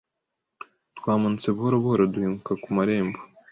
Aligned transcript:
Twamanutse 0.97 1.47
buhoro 1.55 1.75
buhoro 1.83 2.03
duhinguka 2.13 2.51
mu 2.63 2.69
marembo 2.77 3.19